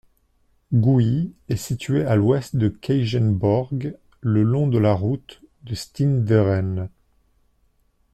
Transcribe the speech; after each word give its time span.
Gooi 0.73 1.31
est 1.47 1.57
situé 1.57 2.03
à 2.05 2.15
l'ouest 2.15 2.55
de 2.55 2.69
Keijenborg, 2.69 3.93
le 4.21 4.41
long 4.41 4.67
de 4.67 4.79
la 4.79 4.95
route 4.95 5.43
de 5.61 5.75
Steenderen. 5.75 6.89